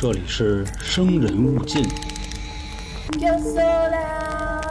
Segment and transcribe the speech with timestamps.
[0.00, 1.82] 这里是生人勿近。
[3.18, 4.62] Yo sola.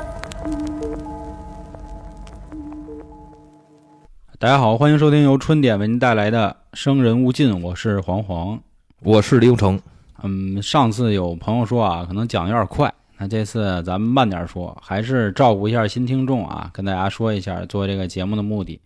[4.40, 8.58] 大家好，欢迎收听由春点为您带来的《生人勿近》，我是黄黄。
[9.02, 9.78] 我是李永成，
[10.24, 18.80] 嗯，上次有朋友说啊，可能讲的有点快，那这次咱们慢点说，还是照顾一下新听众啊，跟大家说一下做这个节目的目的。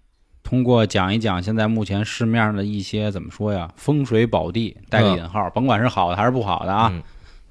[0.52, 7.02] 通过讲一讲现在目前市面上的一些怎么说呀，风水宝地，带个引号，甭管是好的还是不好的啊，嗯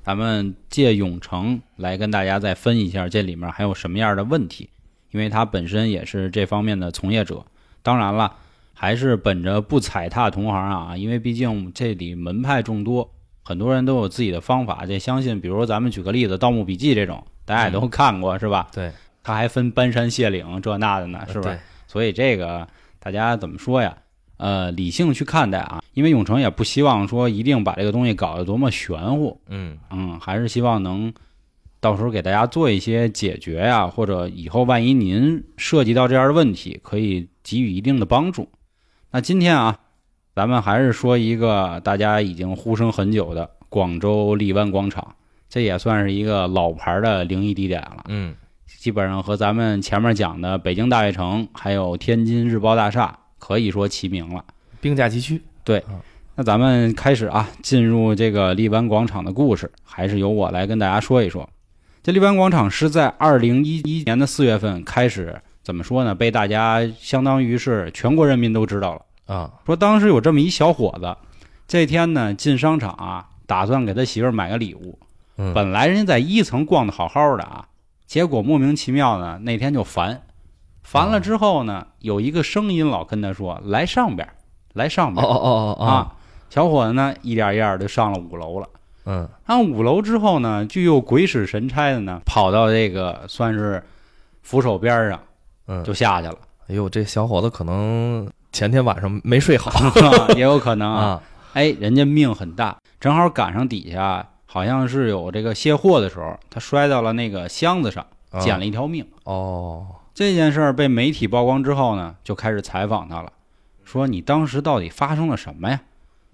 [0.02, 4.68] 咱们借永城来跟大家再分一下这里面还有什么样的问题，
[5.12, 7.42] 因为他本身也是这方面的从业者。
[7.82, 8.34] 当然了，
[8.74, 13.10] 还是本着不踩踏同行啊，因为毕竟这里门派众多，
[13.42, 14.84] 很多人都有自己的方法。
[14.84, 18.68] 这相信，比如说咱们举个例子，《盗墓笔记》这种，大家也都看过、是吧？
[18.74, 21.44] 对，它还分搬山卸岭这那的呢，是吧？
[21.44, 22.68] 对所以这个
[23.00, 23.96] 大家怎么说呀？
[24.36, 31.12] 呃，理性去看待啊，因为永城也不希望说一定把这个东西搞得多么玄乎，嗯嗯，还是希望能
[31.78, 38.48] 到时候给大家做一些解决呀，或者以后万一您涉及到这样的问题，可以给予一定的帮助。
[39.10, 39.78] 那今天啊，
[40.34, 45.16] 咱们还是说一个大家已经呼声很久的广州荔湾广场，
[45.50, 48.04] 这也算是一个老牌的灵异地点了。
[48.08, 48.34] 嗯
[48.78, 54.44] 基本上和咱们前面讲的北京大悦城还有天津日报大厦可以说齐名了。
[54.80, 55.84] 并驾齐驱，对
[56.34, 61.46] 那咱们开始啊，进入这个荔湾广场的故事，还是由我来跟大家说一说。
[62.02, 66.14] 这荔湾广场是在二零一一年的四月份开始，怎么说呢？
[66.14, 69.34] 被大家相当于是全国人民都知道了。
[69.34, 71.14] 啊，说当时有这么一小伙子，
[71.68, 74.98] 这天呢进商场啊，打算给他媳妇儿买个礼物。
[75.36, 77.66] 嗯本来人家在一层逛的好好的啊，
[78.10, 80.22] 结果莫名其妙呢那天就烦，
[80.82, 84.34] 烦了之后呢，有一个声音老跟他说：“来上边儿，
[84.72, 85.28] 来上边儿。
[85.28, 86.12] 哦哦哦哦，啊，
[86.50, 88.68] 小伙子呢一点一点就上了五楼了。
[89.06, 89.28] 嗯。
[89.46, 93.80] 上五楼之后呢，就又鬼使神差的呢，跑到这个算是
[94.42, 95.20] 扶手边上
[95.68, 96.34] 嗯，就下去了，
[96.66, 99.70] 哎呦，这小伙子可能前天晚上没睡好。
[100.34, 101.00] 也有可能啊。
[101.06, 101.22] 啊，
[101.52, 109.06] 哎，人家命很大，正好赶上底下好像是有这个卸货的时候，他摔到了那个箱子上，啊捡了一条命。
[109.22, 113.32] 哦，这件事儿被媒体曝光之后呢，就开始采访他了，
[113.84, 115.80] 说你当时到底发生了什么呀？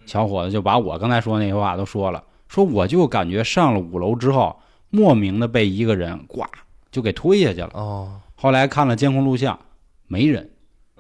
[0.07, 6.43] 小伙子就把我刚才说的那些话都说了，说我就感觉上了五楼之后，莫名的被一个人呱
[6.91, 7.71] 就给推下去了。
[7.75, 9.59] 哦，后来看了监控录像，
[10.07, 10.49] 没人，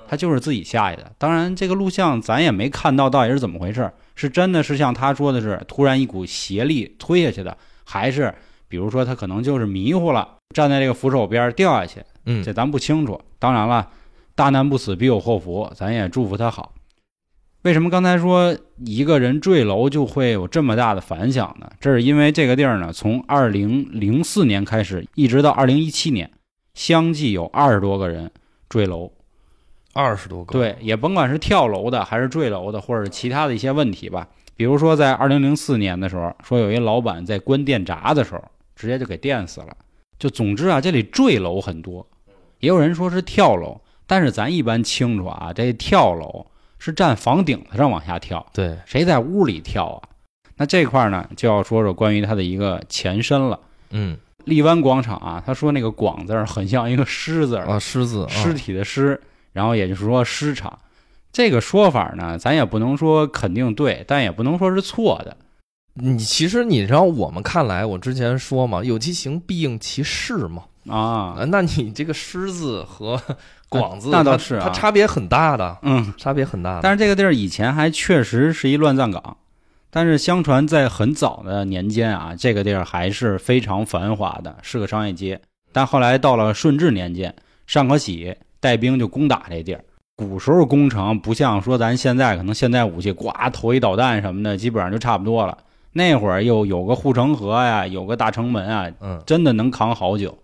[0.08, 1.12] 他就是自己下去的。
[1.18, 8.34] 当然，这个录像咱也没看到到底是怎么回事，是真的是像他说的是突然一股邪力推下去的，还是
[8.68, 13.20] 比如说他可能就是迷糊了，站在这个扶手边掉下去，嗯这咱不清楚。
[13.38, 13.88] 当然了，
[14.34, 16.72] 大难不死必有后福，咱也祝福他好。
[17.62, 21.68] 为什么刚才说一个人坠楼就会有这么大的反响呢？
[21.80, 26.30] 这是因为这个地儿呢，从二零零四年开始，一直到二零一七年，
[26.74, 28.30] 相继有二十多个人
[28.68, 29.10] 坠楼。
[29.96, 34.28] 二十多个，，对，也甭管是跳楼的，还是坠楼的，或者是其他的一些问题吧。
[34.54, 39.68] 比如说，在二零零四年的时候，说有一老板在关电闸的时候，直接就给电死了。
[40.18, 42.06] 就总之啊，这里坠楼很多，
[42.60, 46.46] 也有人说是跳楼，但是咱一般清楚啊，这跳楼
[46.78, 50.08] 是站房顶子上往下跳，对，谁在屋里跳啊？
[50.56, 53.60] 那这块儿呢，就要说说关于它的一个前身了。
[53.90, 59.20] 嗯荔湾广场啊，他说那个“广”字儿很像一个狮字，啊，狮子，啊尸体的尸，
[59.56, 60.78] 然后也就是说失场。
[61.32, 65.34] 这个说法呢，咱也不能说肯定对，但也不能说是错的。
[65.94, 70.98] 你其实你让我们看来，我之前说嘛，有其形必应其事嘛，啊，
[71.38, 73.18] 啊，那你这个狮字和
[73.70, 79.38] 广字，那倒是啊它差别很大的，嗯，差别很大的，但是这个地儿以前还确实是一乱葬岗，
[79.90, 85.40] 但是相传在很早的年间啊，这个地儿还是非常繁华的，是个商业街。
[85.72, 87.34] 但后来到了顺治年间，
[87.66, 89.84] 尚可喜带兵就攻打这地儿。
[90.16, 95.58] 古时候攻城不像说咱现在可能现在武器，呱投一导弹什么的，基本上就差不多了。
[95.92, 100.36] 那会儿又有个护城河呀，有个大城门啊，嗯真的能扛好久。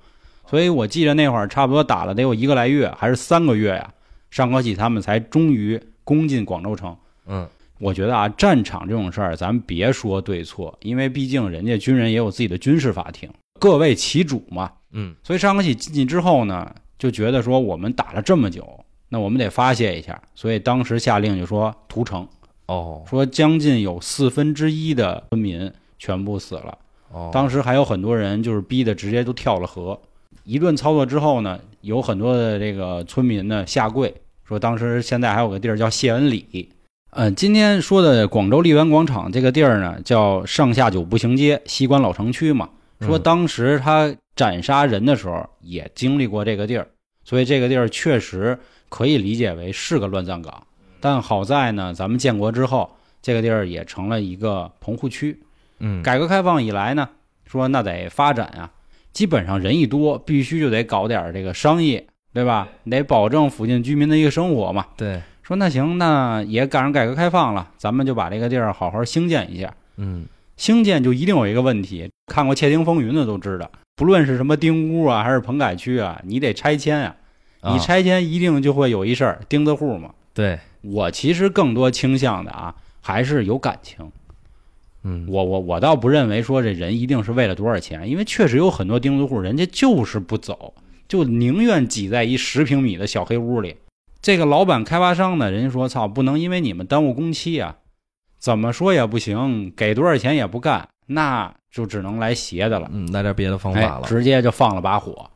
[0.46, 3.92] 所以我记得那会儿差不多打了得有一个来月，还是三个月呀，
[4.30, 6.96] 尚可喜他们才终于攻进广州城。
[7.26, 7.48] 嗯
[7.78, 14.70] 我觉得啊，战场这种事儿，咱别说对错，因为毕竟人家军人也有自己的军事法庭，各为其主嘛。
[14.92, 18.78] 嗯所以上可喜进去之后呢，就觉得说我们打了这么久，
[19.08, 22.24] 那我们得发泄一下，所以当时下令就说屠城，
[22.66, 25.68] 哦说将近有四分之一的村民
[25.98, 26.78] 全部死了。
[27.10, 30.00] 哦，当时还有很多人就是逼得直接都跳了河。
[30.44, 34.14] 一顿操作之后呢，有很多的这个村民呢下跪，
[34.44, 36.70] 说当时现在还有个地儿叫谢恩里
[37.10, 42.70] 嗯，今天说的广州荔湾广场这个地儿呢，叫上下九步行街，西关老城区嘛。
[43.00, 46.86] 说嗯当时他斩杀人的时候也经历过这个地儿，
[47.24, 48.58] 所以这个地儿确实
[48.88, 50.66] 可以理解为是个乱葬岗。
[51.00, 55.40] 但好在呢，咱们建国之后，这个地儿也成了一个棚户区。
[55.78, 57.08] 嗯，改革开放以来呢，
[57.44, 58.70] 说那得发展啊，
[59.12, 62.68] 基本上人一多，必须就得搞点这个商业，对吧？
[62.88, 64.86] 得保证附近居民的一个生活嘛。
[64.96, 69.74] 对，说那行，那也赶上改革开放了，咱们就把这个地儿好好兴建一下。
[69.96, 70.24] 嗯
[70.56, 77.16] 兴建就一定有一个问题，看过《窃听风云》的都知道，不论是什么丁屋啊，还是棚改区啊，你得拆迁啊。
[77.60, 80.10] 啊你拆迁一定就会有一事儿，钉子户嘛。
[80.34, 84.10] 对，我其实更多倾向的啊，还是有感情。
[85.04, 90.74] 嗯我我我倒不认为说这人一定是为了多少钱，因为确实有很多钉子户，人家就是不走，
[91.08, 93.76] 就宁愿挤在一十平米的小黑屋里。
[94.20, 97.76] 这个老板开发商呢，人家说操，不能因为你们耽误工期啊，
[98.42, 102.90] 怎么说也不行，给多少钱也不干，那就只能来邪的了。
[102.92, 105.30] 嗯，来点别的方哎法，了，直接就放了把火。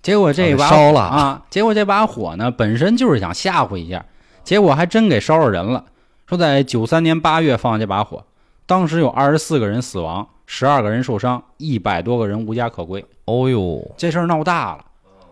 [0.00, 4.06] 结果这把啊烧了啊，结果这把火呢，本身就是想吓唬一下，
[4.44, 5.84] 结果还真给烧着人了。
[6.28, 8.24] 说在九三年八月放这把火，
[8.66, 13.04] 当时有二十四个人死亡，十二个人受伤，一百多个人无家可归。
[13.24, 14.84] 哦呦，这事儿闹大了，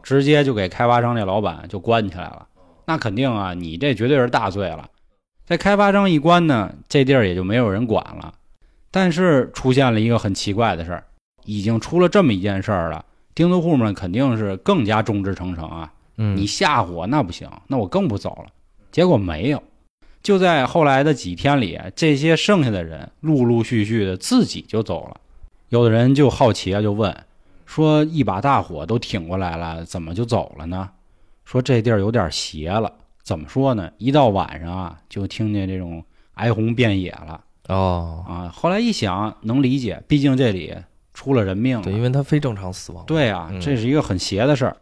[0.02, 2.48] 直接就给开发商这老板就关起来了。
[2.84, 4.88] 那肯定啊，你这绝对是大罪了。
[5.46, 8.34] 这开发商一关呢，这地儿也就没有人管了。
[8.90, 11.04] 但是出现了一个很奇怪的事儿，
[11.44, 13.04] 已经出了这么一件事儿了，
[13.34, 15.92] 钉子户们肯定是更加众志成城啊。
[16.16, 18.52] 嗯，你吓唬我那不行，那我更不走了。
[18.90, 19.62] 结果没有，
[20.22, 25.16] 就在后来的几天里，这些剩下的人陆陆续续的自己就走了。
[25.70, 27.16] 有的人就好奇啊，就问
[27.64, 30.90] 说：“一把大火都挺过来了，怎么就走了呢？”
[31.46, 32.92] 说这地儿有点邪了。
[33.22, 33.90] 怎么说呢？
[33.98, 36.04] 一到晚上啊，就听见这种
[36.34, 38.48] 哀鸿遍野了哦，啊。
[38.52, 40.74] 后来一想，能理解，毕竟这里
[41.14, 41.84] 出了人命了。
[41.84, 44.76] 对，因为他非正常死亡，对啊嗯，这是一个很邪的事儿。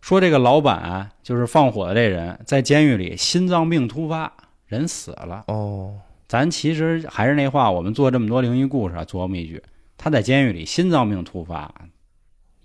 [0.00, 4.32] 说这个老板啊就是放火的这人，在监狱里心脏病突发，
[4.66, 5.44] 人死了。
[5.48, 9.62] 哦，咱其实还是那话，我们做这么多灵异故事啊，琢磨一句，
[9.96, 11.72] 他在监狱里心脏病突发，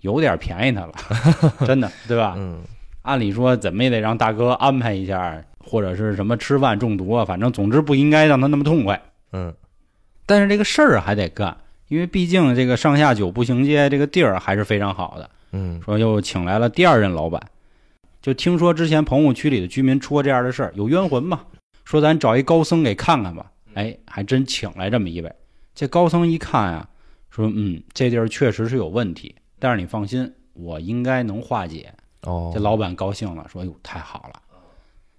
[0.00, 0.92] 有点便宜他了，
[1.66, 2.34] 真的，对吧？
[2.36, 2.60] 嗯，
[3.02, 9.00] 按理说怎么也得让大哥安排一下，或者是什么吃饭中毒啊，反正总之不应该让他那么痛快。
[9.32, 9.54] 嗯，
[10.26, 11.56] 但是这个事儿还得干，
[11.88, 15.30] 因为毕竟这个上下九步行街这个地儿还是非常好的。
[15.52, 17.42] 嗯，说又请来了第二任老板，
[18.20, 21.42] 就听说之前棚户区里的居民出过这样的事儿，有冤魂嘛，
[21.84, 23.50] 说咱找一高僧给看看吧。
[23.74, 25.32] 哎，还真请来这么一位。
[25.74, 26.88] 这高僧一看啊、
[27.30, 31.92] 说嗯，这地儿确实是有问题，但是你放心，我应该能化解。
[32.22, 34.42] 哦，这老板高兴了，说：“哟，太好了。”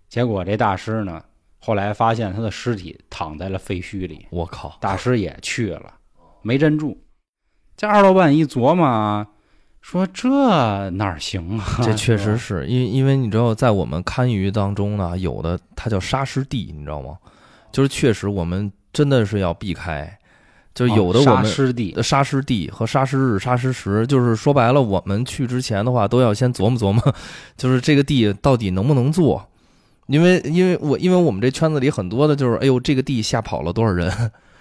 [0.09, 1.23] 结果这大师呢，
[1.59, 5.93] 后来发现他的尸体躺在了废墟里，我靠，大师也去了，
[6.41, 7.01] 没镇住。
[7.77, 9.27] 这二老板一琢磨啊，
[9.81, 11.65] 说这哪行啊？
[11.81, 17.17] 这确实是因为因为你知道，在我们堪舆当中呢，有的它叫沙师地，你知道吗？
[17.71, 20.18] 就是确实我们真的是要避开，
[20.73, 27.15] 就有的我哦沙们沙师地和沙师日、沙师时，就是说白了，我们去之前的话，都要先琢磨琢磨，
[27.57, 29.45] 就是这个地到底能不能做。
[30.07, 34.11] 因为，因为我，因为我们这圈子里很多的，就是，哎呦，这个地吓跑了多少人，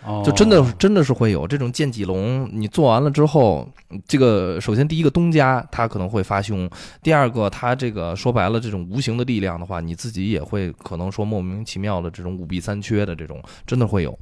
[0.04, 2.46] 哦就真的真的是会有这种见几龙。
[2.52, 3.66] 你做完了之后，
[4.06, 6.68] 这个首先第一个东家他可能会发凶，
[7.02, 14.18] 第二个他这个说白了这种无形的力量的话，你自己也会可能说莫名其妙的这种五弊三缺的这种，真的会有。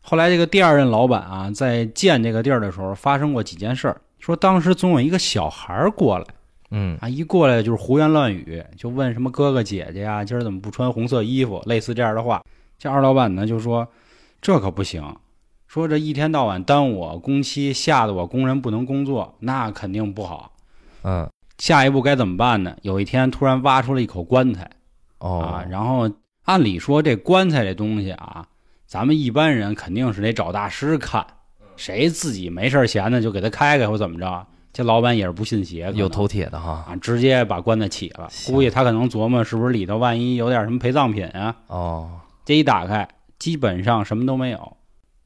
[0.00, 4.00] 后来这个第二任老板啊，在建这个地儿的时候，发生过几件事儿。
[4.18, 6.26] 说当时总有一个小孩儿过来
[6.70, 12.42] 嗯啊，一过来就是胡言乱语，就问什么哥哥姐姐呀，今儿怎么不穿红色衣服，类似这样的话。
[12.78, 13.88] 这二老板呢就说
[14.40, 15.16] ：“这可不行，
[15.66, 20.52] 说这一天到晚耽误我工期，吓得我工人不能工作，那肯定不好。
[21.02, 21.28] 嗯
[21.58, 22.76] 下一步该怎么办呢？
[22.82, 24.70] 有一天突然挖出了一口棺材。”
[25.18, 26.10] 哦啊，然后
[26.44, 28.46] 按理说这棺材这东西啊，
[28.90, 31.24] 咱们一般人肯定是得找大师看，
[31.76, 34.44] 谁自己没事闲的就给他开开或怎么着？
[34.72, 36.84] 这老板也是不信邪，可能有头铁的哈。
[36.88, 38.28] 啊，直接把棺材起了。
[38.48, 41.54] 估计他可能琢磨是不是里头万一有点什么陪葬品啊？
[41.68, 42.10] 哦，
[42.44, 43.06] 这一打开，
[43.38, 44.76] 基本上什么都没有。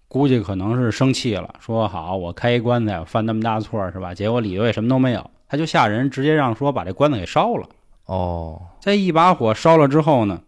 [0.08, 4.12] 估计可能是生气了，说好我开一棺材，我犯那么大错是吧？
[4.12, 7.66] 结果里头也什么都没有，他就吓人，直接让说把这棺材给烧了。
[8.04, 10.42] 哦，这一把火烧了之后呢，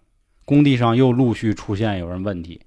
[0.45, 2.61] 工地上又陆续出现有人问题，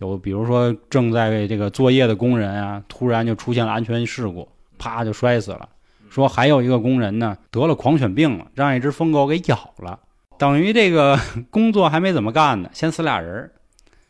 [0.00, 5.68] 有比如说正在这个作业的工人啊，突然就出现了安全事故，啪就摔死了。
[6.08, 9.98] 说还有一个工人呢得了狂犬病了，让一只疯狗给咬了，
[10.38, 11.18] 等于这个
[11.50, 13.52] 工作还没怎么干呢，先死俩人儿。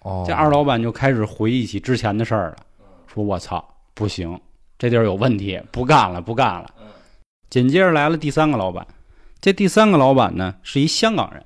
[0.02, 2.56] 哦，这二老板就开始回忆起之前的事儿了，
[3.06, 4.40] 说我操，不行，
[4.78, 6.73] 这地儿有问题，不干了，不干了。
[7.50, 8.87] 紧接着来了第三个老板，
[9.40, 11.44] 这第三个老板呢是一香港人。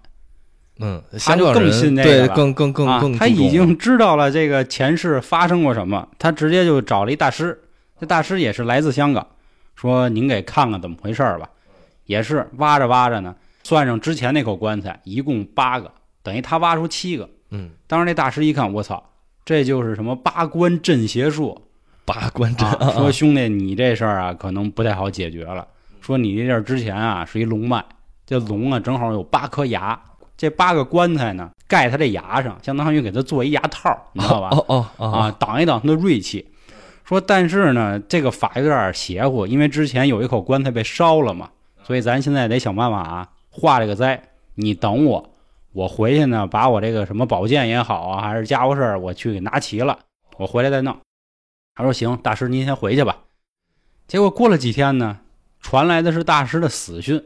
[0.78, 7.62] 嗯，他就更香港人信这个了对更更更啊更，他已经知道了这个前世发生过什么，他直接就找了一大师，
[8.00, 9.26] 这大师也是来自香港，
[9.76, 11.48] 说您给看看怎么回事儿吧。
[12.06, 15.90] 也是挖着挖着呢，算上之前那口棺材，一共八个，
[16.22, 17.30] 等于他挖出七个。
[17.50, 19.10] 嗯当时那大师一看，我操，
[19.44, 21.62] 这就是什么八关镇邪术
[22.04, 22.90] 八关镇啊！
[22.90, 25.66] 说兄弟，你这事儿啊，可能不太好解决了。
[26.02, 27.82] 说你这地儿之前啊是一龙脉，
[28.26, 29.98] 这龙啊正好有八颗牙，
[30.36, 34.48] 这八个棺材呢盖他这牙上，相当于给他做一牙套，你知道吧？
[34.50, 36.46] 哦哦哦啊，挡一挡他的锐气。
[37.04, 41.50] 说但是呢，这个法有点邪乎，因为之前有一口棺材被烧了嘛，
[41.82, 44.22] 所以咱现在得想办法啊化这个灾。
[44.54, 45.34] 你等我，
[45.72, 49.98] 我回去呢，把我这个什么宝剑也好啊，还是家伙事儿，我去给拿齐了，
[50.38, 50.96] 我回来再弄。
[51.74, 53.18] 他说行，大师您先回去吧。
[54.06, 55.18] 结果过了几天呢，
[55.60, 57.22] 传来的是大师的死讯，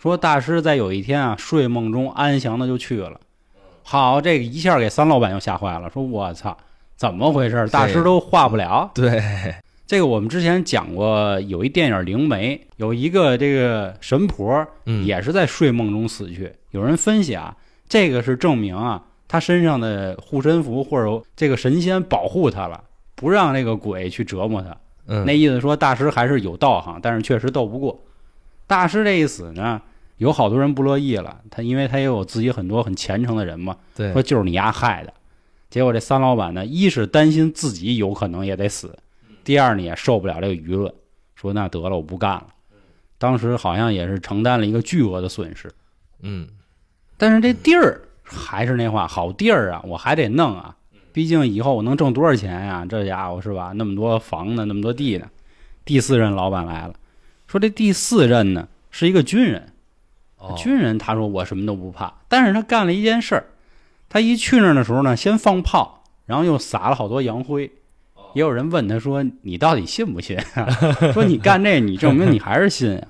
[0.00, 3.20] 说大师在有一天啊睡梦中安详的就去了。
[3.82, 6.56] 好，这个一下给三老板又吓坏了，说我操，
[6.96, 7.68] 怎么回事？
[7.68, 8.90] 大师都化不了。
[8.94, 9.22] 对，
[9.86, 16.50] 这个我们之前讲过，有一电影《灵媒》，有一个这个神婆嗯也是在睡梦中死去。
[16.70, 17.54] 有人分析啊，
[17.86, 22.82] 这个是证明啊，他身上的护身符或者这个神仙保护他了，
[23.14, 24.74] 不让这个鬼去折磨他。
[25.08, 28.02] 嗯那意思说大师还是有道行，但是确实斗不过。
[28.66, 29.82] 大师这一死呢，
[30.20, 35.14] 有好多人不乐意了，他因为他也有自己很多很虔诚的人嘛，对说就是你丫害的。
[35.70, 38.98] 结果这三老板呢，一是担心自己有可能也得死，
[39.42, 40.92] 第二呢也受不了这个舆论，
[41.34, 42.48] 说那得了，我不干了。
[43.16, 45.72] 当时好像也是承担了一个巨额的损失，
[46.20, 46.46] 嗯
[47.16, 50.76] 但是这地儿还是那话，好地儿啊，我还得弄啊。
[51.14, 53.72] 毕竟以后我能挣多少钱呀、这家伙是吧？
[53.74, 55.30] 那么多房呢，那么多地呢。
[55.86, 56.94] 第四任老板来了，
[57.46, 59.72] 说这第四任呢是一个军人，
[60.40, 63.44] 哦军人他说我什么都不怕，但是他干了一件事儿，
[64.08, 67.70] 他一去那儿的时候呢，先放炮，然后又撒了好多洋灰。
[68.32, 70.70] 也有人问他说：“你到底信不信、啊？”
[71.12, 73.08] 说你干这，你证明你还是信啊。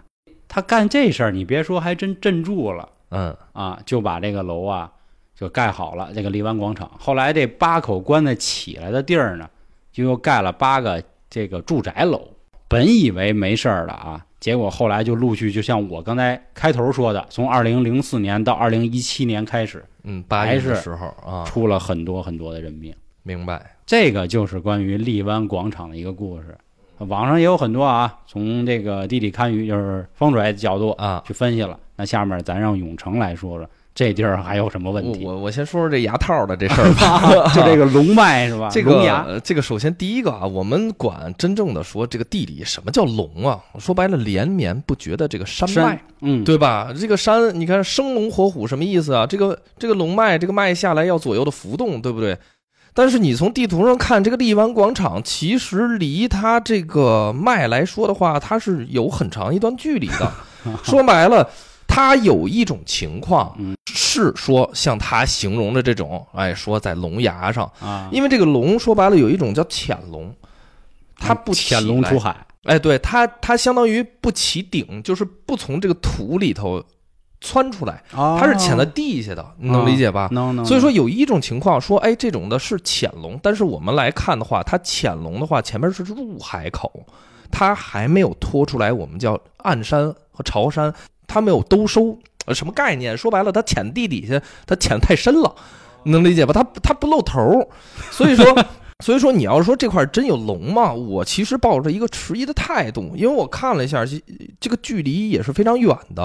[0.49, 4.91] 他干这事儿，你别说，还真镇住了嗯啊，就把这个楼啊
[5.35, 6.91] 就盖好了，这个荔湾广场。
[6.99, 9.49] 后来这八口棺材起来的地儿呢，
[9.93, 12.27] 就又盖了八个这个住宅楼。
[12.67, 22.95] 本以为没事儿了啊，结果后来就陆续，就像我刚才开头说的，从二零零四年到二零一七年开始，嗯，八月的时候啊，出了很多很多的人命。
[23.23, 23.77] 明白。
[23.85, 26.57] 这个就是关于荔湾广场的一个故事，
[26.99, 31.79] 网上也有很多啊，从这个地理堪舆就是风水角度啊去分析了。
[31.97, 33.69] 那下面咱让永成来说说
[34.01, 35.27] 这地儿还有什么问题？
[35.27, 37.53] 我我先说说这牙套的这事儿吧。
[37.55, 38.67] 就这个龙脉是吧？
[38.73, 43.61] 这个这个，首先第一个啊，我们管真正的说这个地理什么叫龙啊？
[43.79, 46.95] 说白了，连绵不绝的这个山脉山，，嗯，对吧？
[46.99, 49.27] 这个山，你看生龙活虎什么意思啊？
[49.27, 52.39] 这个这个龙脉，这个脉下来要左右的浮动，对不对？
[52.95, 60.33] 但是你从地图上看，这个荔湾广场其实离它这个脉来说的话，它是有很长一段距离的。
[60.83, 61.49] 说白了，
[61.91, 63.75] 它有一种情况嗯。
[63.93, 70.35] 是说像他形容的这种，哎，说在龙牙上，啊，因为这个龙说白了有一种叫潜龙，
[71.17, 76.83] 它不潜龙出海，哎，对它，它相当于不起顶，就是不从这个土里头
[77.41, 80.29] 窜出来，它它是潜在地下的，你能理解吧？
[80.33, 80.65] 能能。
[80.65, 87.05] 所以说有一种情况说，哎，这种的是潜龙，但是我们来看的话，它潜龙的话，前面是入海口，
[87.51, 90.93] 它还没有拖出来，我们叫暗山和潮山，
[91.31, 93.17] 它没有兜收，呃，什么概念？
[93.17, 95.55] 说白了，他潜地底下，他潜太深了，
[96.07, 96.53] 能理解吧？
[96.53, 97.69] 他他不露头儿，
[98.11, 98.45] 所以说。
[99.03, 100.93] 所以说，你要说这块真有龙吗？
[100.93, 104.23] 我其实抱着一个迟疑的态度，因为我看了一下，这
[104.61, 106.23] 这个距离也是非常远的，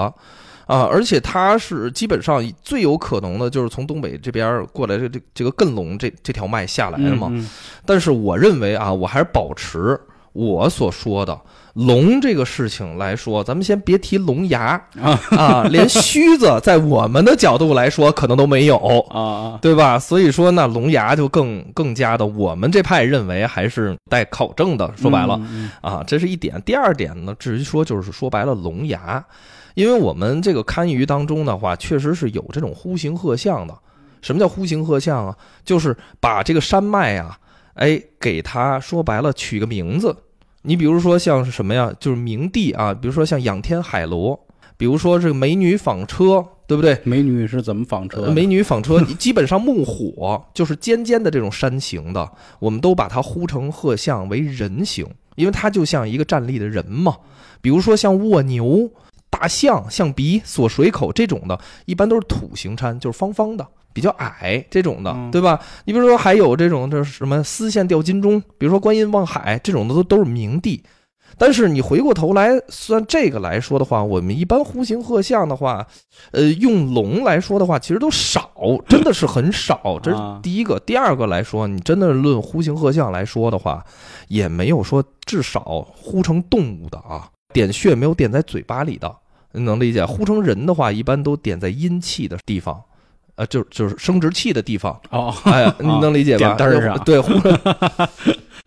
[0.66, 7.28] 啊，而且它是基本上最有可能的，就是从东北这边过来这这这个艮龙这这条脉下来的嘛。
[7.30, 7.48] 嗯
[7.86, 9.98] 但是我认为啊，我还是保持
[10.36, 11.40] 我所说的
[11.72, 18.76] 龙这个事情来说，咱们先别提龙牙啊啊，连须子在我们的角度来说可能都没有。
[19.08, 19.98] 啊啊，对吧？
[19.98, 24.90] 所以说那，龙牙就更更加的，我们这派认为还是待考证的。
[24.96, 26.60] 说白了，嗯，啊，这是一点。
[26.66, 29.24] 第二点呢，至于说就是说白了，龙牙，
[29.74, 33.74] 因为我们这个堪舆当中的话，确实是有这种呼形鹤象的。
[34.22, 35.36] 什么叫呼形鹤象啊？
[35.64, 37.38] 就是把这个山脉啊，
[37.74, 40.16] 哎，给它说白了取个名字。
[40.66, 41.94] 你比如说像是什么呀？
[42.00, 44.38] 就是明帝啊，比如说像仰天海螺，
[44.76, 46.98] 比如说这个美女纺车，对不对？
[47.04, 48.22] 美女是怎么纺车？
[48.22, 55.06] 呃美女纺车基本上木火就是尖尖的这种山形的，我们都把它呼成鹤象为人形，
[55.36, 57.16] 因为它就像一个站立的人嘛。
[57.60, 58.90] 比如说像蜗牛、
[59.30, 63.64] 大象、象鼻、锁水口这种的，一般都是土形参，就是方方的。
[63.96, 65.58] 比较矮这种的，嗯对吧？
[65.86, 70.82] 你比如说还有这种就是什么丝线吊金钟，比如说观音望海这种的都都是名帝。
[71.38, 75.86] 但是你回过头来算这个来说的话，我们一般呼形鹤象的话，
[76.32, 78.50] 呃，用龙来说的话，其实都少，
[78.86, 79.98] 真的是很少。
[80.02, 80.78] 这是啊第一个。
[80.80, 83.82] 第二个来说，你真的论呼形鹤象来说的话，
[84.28, 89.10] 也没有说至少呼成动物的啊，点穴没有点在嘴巴里的，
[89.52, 90.04] 你能理解？
[90.04, 92.82] 呼成人的话，一般都点在阴气的地方。
[93.36, 96.54] 呃，就就是生殖器的地方，哦，哎， 你能理解吧？
[96.54, 97.32] 点嘚儿上对，呼，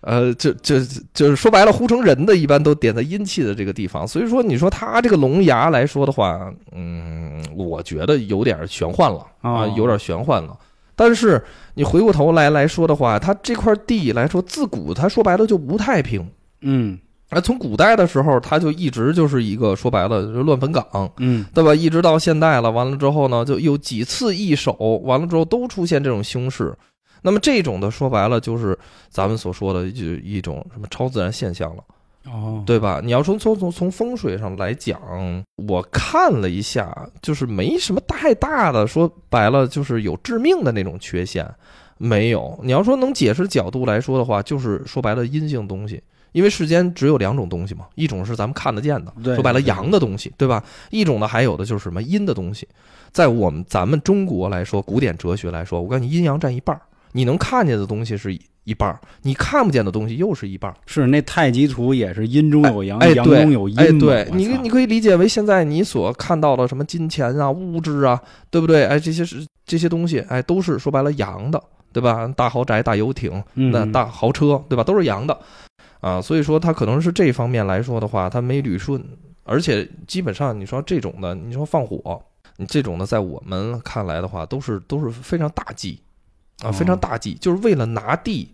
[0.01, 0.79] 呃，就就
[1.13, 10.57] 就是说白了，呼成人的一般都点在阴气的这个地方，所以说你说他这个龙牙来说的话，嗯，我觉得有点玄幻了啊，哦有点玄幻了。
[10.95, 11.41] 但是
[11.75, 16.29] 你回过头来来说的话，它这块地来说，自古它说白了就不太平。
[16.61, 16.99] 嗯
[17.29, 21.75] 啊，从古代的时候，它就一直就是一个说白了就是乱坟岗，嗯对吧？
[21.75, 26.75] 一直到现代了，完了之后呢，就有几次易手，完了之后都出现这种凶事。
[27.21, 28.77] 那么这种的说白了就是
[29.09, 31.83] 咱们所说的就一种什么超自然现象了，
[32.31, 33.01] 哦，对吧？
[33.03, 35.00] 你要说从从从风水上来讲，
[35.67, 41.48] 我看了一下，就是没什么太大的，说白了就是有致命的那种缺陷，
[41.98, 42.57] 没有。
[42.63, 46.01] 你要说能解释角度来说的话，就是说白了阴性东西。
[46.31, 50.63] 因为世间只有两种东西嘛，一种是咱们看得见的，说白了阳的东西，对吧？
[50.91, 52.67] 一种呢还有的就是什么阴的东西。
[53.12, 56.81] 在我们咱们中国来说，古典哲学来说，我告诉你，阴阳占一半儿，
[57.13, 60.77] 你能看见的东西是一半儿，你看不见的东西又是一半儿。
[60.86, 63.79] 是那太极图也是阴中有阳，哎，阳对，中有阴。
[63.79, 68.21] 哎，对你，你可以理解为现在你所看到的什么金钱啊、物质啊，
[68.51, 68.86] 对不对？
[68.86, 71.59] 哎，这些是这些东西，哎，都是说白了阳的，
[71.91, 72.31] 对吧？
[72.38, 74.83] 大豪宅、大游艇、嗯那大豪车，对吧？
[74.83, 75.36] 都是阳的
[75.99, 79.03] 啊，所以说它可能是这方面来说的话，它没捋顺，
[79.43, 82.21] 而且基本上你说这种的，你说放火，
[82.57, 85.99] 你这种的，在我们看来的话，都是都是非常大忌
[86.62, 88.53] 啊，哦非常大忌，就是为了拿地。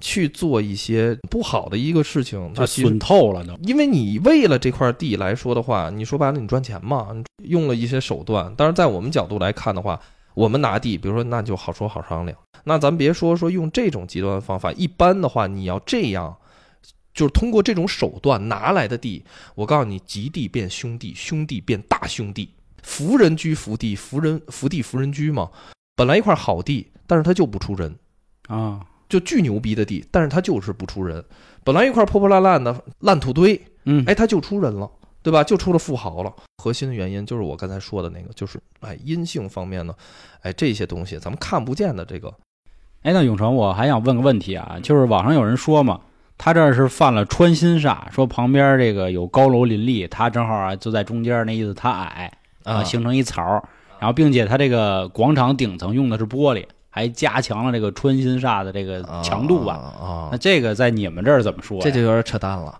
[0.00, 3.56] 去做一些不好的一个事情，它就损透了呢。
[3.62, 7.08] 因为你为了这块地来说的话，你说白了你赚钱嘛，
[7.44, 8.52] 用了一些手段。
[8.56, 9.98] 但是，在我们角度来看的话，
[10.34, 12.36] 我们拿地，比如说那就好说好商量。
[12.64, 16.36] 那咱别说说用这种极端方法，一般的话，你要这样，
[17.14, 19.24] 就是通过这种手段拿来的地，
[19.54, 22.50] 我告诉你，极地变兄弟，兄弟变大兄弟，
[22.82, 25.48] 福人居福地，福人福地福人居嘛。
[25.96, 27.96] 本来一块好地，但是他就不出人。
[28.48, 31.24] 啊，就巨牛逼的地，但是他就是不出人。
[31.62, 34.90] 本来一块破破烂烂的烂土堆，嗯，哎，他就出人了，
[35.22, 35.42] 对吧？
[35.44, 36.34] 就出了富豪了。
[36.62, 39.94] 核心的原因就是我刚才说的那个，就是哎，阴性方面呢，
[40.42, 42.28] 哎，这些东西咱们看不见的这个，
[43.02, 46.00] 哎，那永成，我还想问个问题啊，就是网上有人说嘛，
[46.36, 52.30] 他这儿是犯了穿心煞，说旁边这个有高楼林立，他正好啊就在中间，那意思他矮
[52.64, 53.62] 啊，形成一槽儿，
[53.98, 59.74] 然后并且他这个广场顶层用的是玻璃，还加强了这个穿心煞的这个强度吧？
[59.74, 61.80] 啊那，这个在你们这儿怎么说？
[61.80, 62.78] 这就有点扯淡了。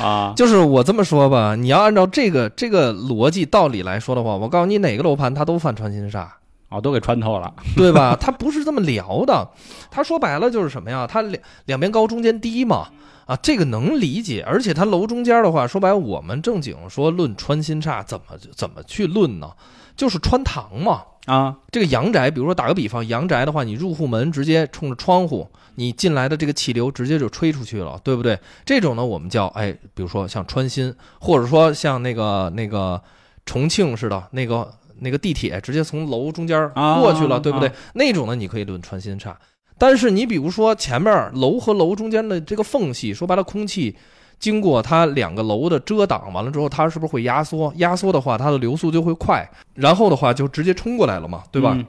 [0.00, 6.26] 啊， 就是我这么说吧，你要按照这个这个逻辑道理来说的话，我告诉你，哪个楼盘它都犯穿心煞。
[6.72, 7.52] 哦，都给穿透了。
[7.76, 8.16] 对吧？
[8.18, 9.48] 它不是这么聊的，
[9.90, 11.06] 它说白了就是什么呀？
[11.06, 12.88] 它两两边高，中间低嘛。
[13.24, 18.24] 啊，这个能理解，而且它楼中间的话，说白了，我们正经说论穿心煞，怎么
[18.56, 19.52] 怎么去论呢？
[19.96, 21.02] 就是穿堂嘛。
[21.26, 28.36] 啊，这个阳宅，比如说打个比方，阳宅的话，你入户门直接冲着窗户，你进来的这个气流直接就吹出去了，对不对？
[28.64, 33.00] 这种呢，我们叫哎，比如说像穿心，或者说像那个那个
[33.46, 34.68] 重庆似的那个
[35.02, 37.68] 那个地铁直接从楼中间啊过去了，对不对？
[37.68, 39.36] 啊那种呢，你可以论穿心差。
[39.78, 43.96] 但是你比如说前面楼和楼中间的这个缝隙，说白了，空气
[44.38, 47.72] 经过它两个楼的遮挡，完了之后，它是不是会压缩？
[47.76, 51.74] 压缩的话，它的流速就会快，然后的话就直接冲过来了嘛，对吧？
[51.76, 51.84] 嗯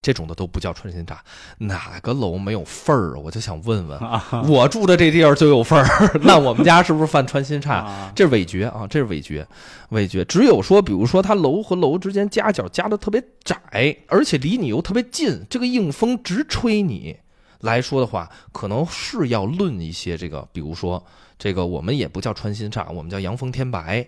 [0.00, 1.16] 这种的都不叫穿心煞，
[1.58, 3.20] 哪个楼没有缝儿啊？
[3.24, 7.72] 我就想问问，啊我住的这地儿就有缝儿， 那我们家是不是犯穿心煞？
[7.72, 9.46] 啊，这是伪绝啊，这是伪绝，
[9.90, 10.24] 伪绝。
[10.24, 13.58] 只有说，比如说它楼和楼之间夹角夹的特别窄，
[14.06, 17.16] 而且离你又特别近，这个硬风直吹你
[17.60, 21.04] 来说的话，可能是要论一些这个，比如说
[21.36, 24.06] 这个我们也不叫穿心煞，我们叫阳风天白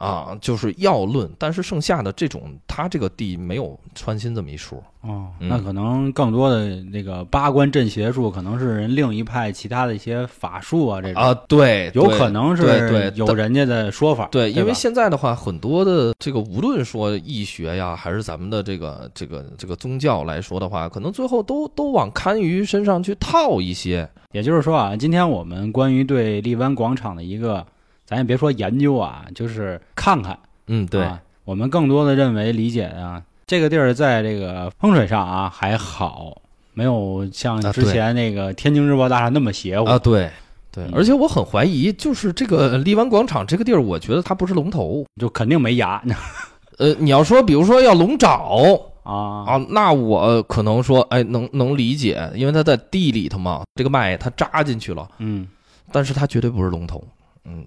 [0.00, 4.82] 啊，就是要论，但是剩下的这种，他这个地没有穿心这么一说。
[5.02, 14.26] 哦，嗯那可能更多的那个八关阵邪术，可能是人另一派其他的一些法术啊，这种啊，对，有可能是对有人家的说法。
[14.32, 24.08] 对，因为现在的话，很多的这个无论说易学呀，还是咱们的这个这个这个宗教来说的话，可能最后都都往堪舆身上去套一些。
[24.32, 27.66] 也就是说啊，今天我们关于对荔湾广场的一个，
[28.10, 30.36] 咱也别说研究啊，就是看看。
[30.66, 36.42] 嗯，对，啊，我们更多的认为理解啊，这个地儿在这个风水上啊还好，
[36.74, 39.88] 没有像啊之前那个天津日报大厦那么邪乎。
[39.88, 40.28] 啊，对。
[40.72, 45.04] 对嗯，而且我很怀疑，就是这个荔湾广场这个地儿，我觉得它不是龙头。
[45.20, 46.00] 就肯定没牙
[46.78, 48.56] 呃，你要说，比如说要龙爪
[49.02, 55.48] 啊啊，那我可能说，哎，能能理解，因为它在地里头嘛，这个脉它扎进去了，嗯
[55.90, 57.02] 但是它绝对不是龙头。
[57.44, 57.64] 嗯，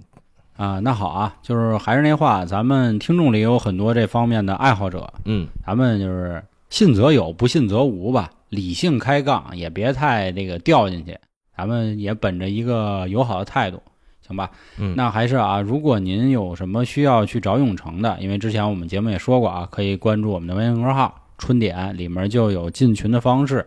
[0.56, 11.18] 啊，那好啊，就是还是那话，咱们听众里有很多这方面的爱好者，嗯，咱们就是信则有，不信则无吧，理性开杠，也别太这个掉进去，
[11.58, 13.82] 咱们也本着一个友好的态度。
[14.26, 23.66] 行吧，嗯那还是啊，如果您有什么需要去找永成的，因为之前我们节目也说过啊，可以关注我们的微信公众号“春点”，里面就有进群的方式，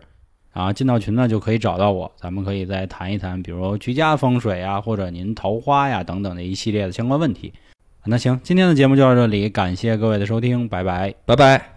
[0.57, 7.53] 啊，进到群呢就可以找到我，咱们可以再谈一谈，比如居家风水啊，或者您桃花呀等等的一系列的相关问题。
[8.05, 11.13] 那行，今天的节目就到这里，感谢各位的收听，拜拜。
[11.25, 11.73] 拜拜。